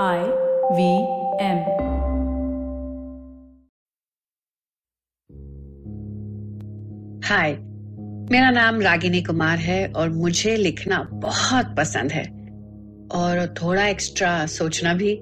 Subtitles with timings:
[0.00, 0.18] I
[0.72, 0.98] V
[1.40, 1.58] M
[7.24, 7.52] हाय
[8.30, 12.22] मेरा नाम रागिनी कुमार है और मुझे लिखना बहुत पसंद है।
[13.08, 15.18] और थोड़ा एक्स्ट्रा सोचना भी।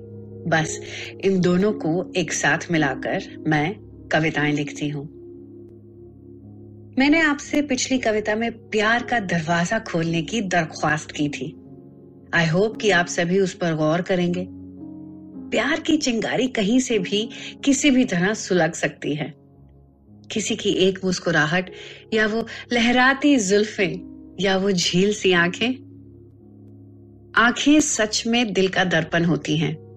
[0.47, 0.81] बस,
[1.25, 3.75] इन दोनों को एक साथ मिलाकर मैं
[4.13, 5.05] कविताएँ लिखती हूँ।
[6.99, 11.57] मैंने आपसे पिछली कविता में प्यार का दरवाज़ा खोलने की दरख्वास्त की थी।
[12.35, 14.60] आई होप कि आप सभी उस पर गौर करेंगे।
[15.51, 17.31] प्यार की चिंगारी कहीं से भी,
[17.65, 19.35] किसी भी तरह सुलग सकती है।
[20.33, 21.71] किसी की एक मुस्कुराहट,
[22.15, 24.11] या वो लहराती जुल्फें,
[24.41, 25.91] या वो झील सी आँखें।
[27.37, 29.91] आँखें सच में दिल का दर्पण होती हैं।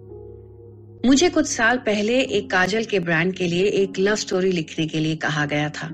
[1.05, 4.99] मुझे कुछ साल पहले एक काजल के ब्रांड के लिए एक लव स्टोरी लिखने के
[4.99, 5.87] लिए कहा गया था।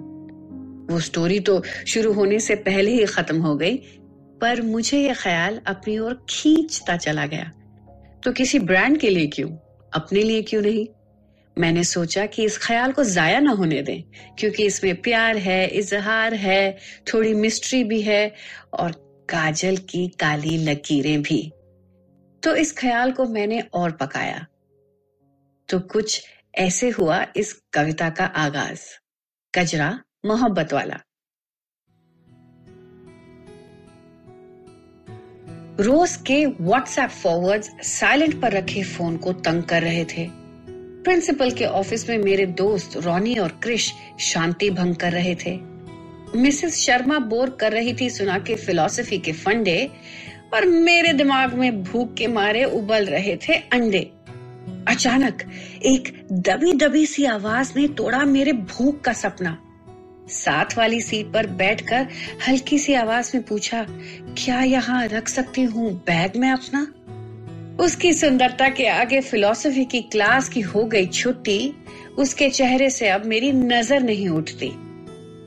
[0.93, 3.77] वो स्टोरी तो शुरू होने से पहले ही खत्म हो गई,
[4.41, 7.51] पर मुझे यह ख्याल अपनी ओर खींचता चला गया।
[8.23, 9.49] तो किसी ब्रांड के लिए क्यों?
[9.93, 10.87] अपने लिए क्यों नहीं?
[11.57, 14.03] मैंने सोचा कि इस ख्याल को जाया ना होने दें,
[14.39, 16.77] क्योंकि इसमें प्यार है, इजहार है,
[17.13, 18.33] थोड़ी मिस्ट्री भी है
[18.73, 18.91] और
[19.29, 21.51] काजल की काली लकीरें भी।
[22.43, 24.45] तो इस ख्याल को मैंने और पकाया।
[25.69, 26.23] तो कुछ
[26.55, 28.79] ऐसे हुआ इस कविता का आगाज़।
[29.55, 30.99] कजरा मोहब्बत वाला।
[35.79, 40.27] रोज के व्हाट्सएप फॉरवर्ड्स साइलेंट पर रखे फ़ोन को तंग कर रहे थे।
[41.03, 45.59] प्रिंसिपल के ऑफ़िस में मेरे दोस्त रोनी और क्रिश शांति भंग कर रहे थे।
[46.35, 49.91] मिसेस शर्मा बोर कर रही थी सुना के फिलोसफी के फंडे
[50.53, 54.11] और मेरे दिमाग में भूख के मारे उबल रहे थे अंडे।
[54.87, 55.43] अचानक
[55.85, 59.57] एक दबी दबी सी आवाज़ ने तोड़ा मेरे भूख का सपना।
[60.29, 62.07] साथ वाली सीट पर बैठकर
[62.47, 63.85] हल्की सी आवाज़ में पूछा,
[64.37, 66.87] क्या यहाँ रख सकती हूँ बैग में अपना?
[67.83, 71.73] उसकी सुंदरता के आगे फिलॉसफी की क्लास की हो गई छुट्टी,
[72.17, 74.71] उसके चेहरे से अब मेरी नज़र नहीं उठती।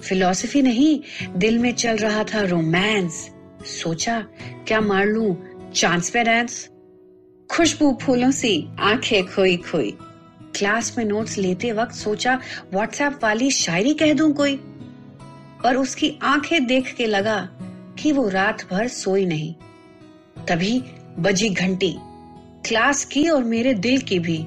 [0.08, 1.00] फिलॉसफी नहीं,
[1.37, 3.31] दिल में चल रहा था रोमांस
[3.82, 4.21] सोचा,
[4.66, 5.37] क्या मार लू?
[5.75, 6.69] चांस पे डांस
[7.50, 9.97] खुशबू फूलों सी आँखें खोई खोई
[10.56, 12.41] क्लास में नोट्स लेते वक्त सोचा
[12.72, 14.60] व्हाट्सएप वाली शायरी कह दूँ कोई?
[15.65, 17.49] पर उसकी आँखें देख के लगा
[17.99, 19.55] कि वो रात भर सोई नहीं।
[20.49, 20.84] तभी
[21.19, 21.97] बजी घंटी,
[22.69, 24.47] क्लास की और मेरे दिल की भी।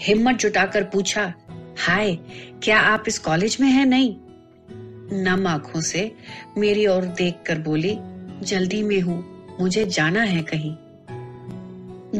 [0.00, 1.34] हिम्मत जुटाकर पूछा,
[1.78, 2.18] हाय,
[2.62, 3.86] क्या आप इस कॉलेज में हैं?
[3.86, 4.16] नहीं?
[5.24, 6.14] नम आँखों से
[6.58, 7.98] मेरी ओर देखकर बोली,
[8.42, 10.76] जल्दी में हूँ, मुझे जाना है कहीं।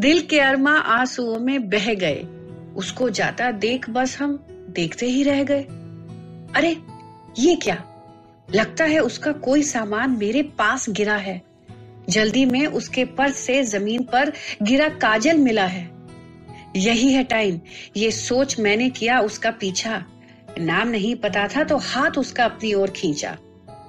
[0.01, 2.27] दिल के अरमा आंसुओं में बह गए।
[2.77, 5.63] उसको जाता देख बस हम देखते ही रह गए।
[6.55, 6.77] अरे,
[7.39, 7.91] ये क्या?
[8.55, 11.43] लगता है उसका कोई सामान मेरे पास गिरा है।
[12.09, 14.33] जल्दी में उसके पर्स से ज़मीन पर
[14.63, 15.91] गिरा काजल मिला है।
[16.77, 17.61] यही है टाइम।
[17.97, 20.05] ये सोच मैंने किया उसका पीछा।
[20.61, 23.37] नाम नहीं पता था तो हाथ उसका अपनी ओर खींचा।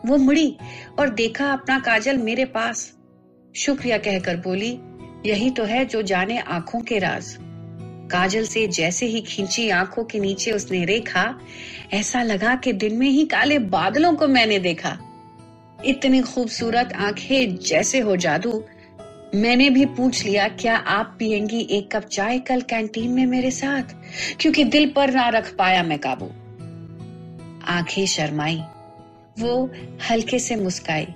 [0.05, 0.57] वो मुड़ी
[0.99, 2.93] और देखा अपना काजल मेरे पास।
[3.55, 4.79] शुक्रिया कहकर बोली,
[5.29, 7.37] यही तो है जो जाने आँखों के राज।
[8.11, 11.39] काजल से जैसे ही खींची आँखों के नीचे उसने रेखा,
[11.93, 14.97] ऐसा लगा कि दिन में ही काले बादलों को मैंने देखा।
[15.85, 18.63] इतनी खूबसूरत आँखें जैसे हो जादू।
[19.35, 23.83] मैंने भी पूछ लिया, क्या आप पियेंगी एक कप चाय कल कैंटीन में मेरे साथ?
[24.39, 26.25] क्योंकि दिल पर ना रख पाया मैं काबू।
[27.67, 28.61] आँखें शर्माई।
[29.39, 29.71] वो
[30.09, 31.07] हल्के से मुस्काई।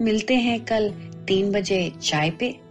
[0.00, 0.90] मिलते हैं कल
[1.28, 2.63] तीन बजे चाय पे।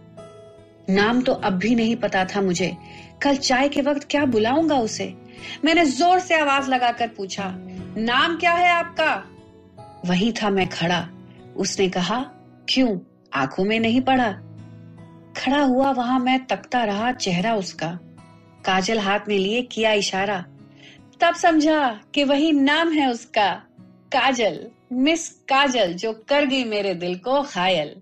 [0.90, 2.76] नाम तो अब भी नहीं पता था मुझे।
[3.22, 5.14] कल चाय के वक्त क्या बुलाऊँगा उसे?
[5.64, 7.54] मैंने ज़ोर से आवाज़ लगाकर पूछा,
[7.96, 9.14] नाम क्या है आपका?
[10.06, 11.08] वही था मैं खड़ा।
[11.56, 12.18] उसने कहा,
[12.68, 12.98] क्यों?
[13.32, 14.32] आँखों में नहीं पड़ा।
[15.36, 17.88] खड़ा हुआ वहाँ मैं तकता रहा चेहरा उसका।
[18.64, 20.44] काजल हाथ में लिए किया इशारा,
[21.20, 23.50] तब समझा कि वही नाम है उसका।
[24.12, 27.94] काजल, मिस काजल, जो कर गई मेरे दिल को घायल।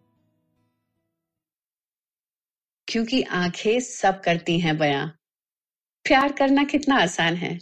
[2.93, 5.07] क्योंकि आँखें सब करती हैं बयां।
[6.05, 7.59] प्यार करना कितना आसान है।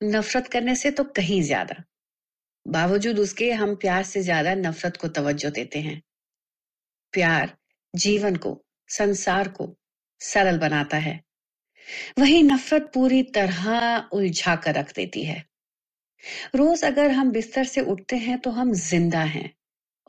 [0.00, 1.84] नफरत करने से तो कहीं ज़्यादा।
[2.66, 6.02] बावजूद उसके हम प्यार से ज़्यादा नफरत को तवज्जो देते हैं।
[7.12, 7.56] प्यार
[7.94, 9.76] जीवन को, संसार को
[10.20, 11.20] सरल बनाता है।
[12.18, 15.44] वही नफरत पूरी तरह उलझा कर रख देती है।
[16.54, 19.50] रोज अगर हम बिस्तर से उठते हैं तो हम ज़िंदा हैं।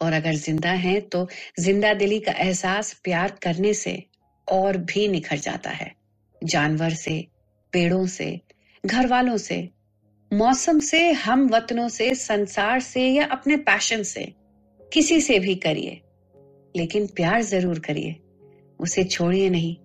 [0.01, 1.27] और अगर ज़िंदा हैं तो
[1.59, 4.03] ज़िंदा दिली का एहसास प्यार करने से
[4.47, 5.95] और भी निखर जाता है।
[6.43, 7.27] जानवर से,
[7.73, 8.41] पेड़ों से
[8.85, 9.69] घर वालों से,
[10.33, 14.33] मौसम से, हम वतनों से, संसार से या अपने पैशन से,
[14.93, 16.01] किसी से भी करिए।
[16.75, 18.15] लेकिन प्यार ज़रूर करिए।
[18.79, 19.75] उसे छोड़िए नहीं।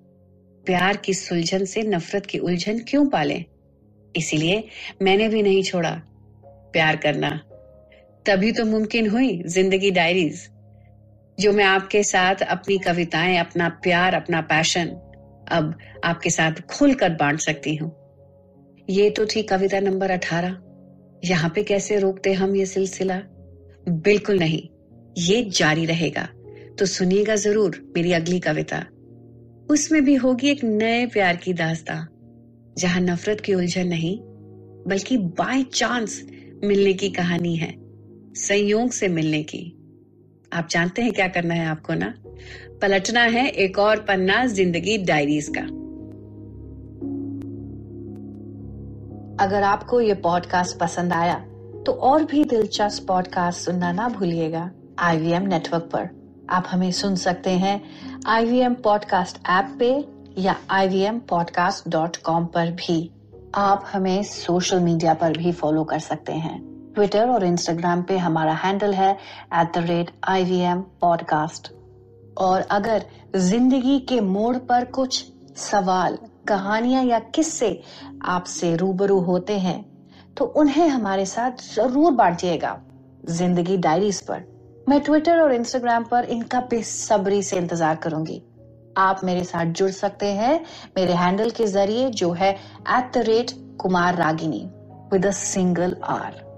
[0.66, 3.44] प्यार की सुलझन से नफरत की उलझन क्यों पाले?
[4.16, 4.68] इसीलिए
[5.02, 6.02] मैंने भी नहीं छोड़ा।
[6.46, 7.40] प्यार करना
[8.26, 10.48] तभी तो मुमकिन हुई ज़िंदगी डायरीज,
[11.38, 14.88] जो मैं आपके साथ अपनी कविताएँ, अपना प्यार, अपना पैशन
[15.48, 15.74] अब
[16.04, 17.90] आपके साथ खुलकर बांट सकती हूँ।
[18.88, 20.56] ये तो थी कविता नंबर अठारह।
[21.24, 23.20] यहाँ पे कैसे रोकते हम ये सिलसिला?
[23.88, 24.62] बिल्कुल नहीं,
[25.18, 26.28] ये जारी रहेगा।
[26.78, 28.84] तो सुनिएगा ज़रूर मेरी अगली कविता।
[29.70, 31.94] उसमें भी होगी एक नए प्यार की दास्ता,
[32.78, 34.18] जहाँ नफरत की उलझन नहीं,
[34.88, 36.22] बल्कि बाय चांस
[36.64, 37.81] मिलने की कहानी है।
[38.34, 39.78] संयोग से मिलने की।
[40.52, 42.14] आप जानते हैं क्या करना है आपको ना?
[42.82, 45.62] पलटना है एक और पन्ना ज़िंदगी डायरीज का।
[49.44, 51.34] अगर आपको ये पॉडकास्ट पसंद आया
[51.86, 56.08] तो और भी दिलचस्प पॉडकास्ट सुनना ना भूलिएगा आईवीएम नेटवर्क पर।
[56.50, 57.80] आप हमें सुन सकते हैं
[58.26, 60.04] आईवीएम पॉडकास्ट ऐप पे
[60.38, 63.10] या ivmpodcast.com पर भी।
[63.54, 68.54] आप हमें सोशल मीडिया पर भी फॉलो कर सकते हैं। ट्विटर और इंस्टाग्राम पे हमारा
[68.54, 71.72] हैंडल है at the rate I V M podcast
[72.38, 73.04] और अगर
[73.36, 75.24] ज़िंदगी के मोड़ पर कुछ
[75.58, 76.18] सवाल,
[76.48, 77.80] कहानियाँ या किस्से
[78.26, 79.80] आपसे रूबरू होते हैं
[80.36, 82.78] तो उन्हें हमारे साथ ज़रूर बांटिएगा
[83.30, 84.44] ज़िंदगी डायरीज पर।
[84.88, 88.42] मैं ट्विटर और इंस्टाग्राम पर इनका बेसब्री से इंतज़ार करूँगी।
[88.98, 90.54] आप मेरे साथ जुड़ सकते हैं
[90.96, 93.50] मेरे हैंडल के ज़रिए, जो है at the rate
[93.80, 94.64] Kumar Ragini
[95.12, 96.51] with single R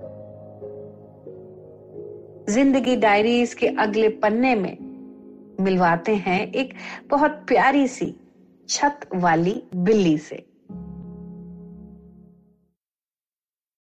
[2.49, 4.77] Zindagi diaries के अगले पन्ने में
[5.61, 6.75] मिलवाते हैं एक
[7.11, 8.15] बहुत प्यारी सी
[8.69, 10.45] छत वाली बिल्ली से।